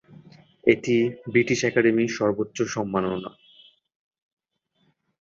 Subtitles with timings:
[0.63, 0.95] এটি
[1.27, 3.31] British Academy সর্বোচ্চ সম্মাননা।